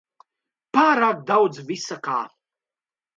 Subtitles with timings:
[0.77, 2.17] Pārāk daudz visa kā.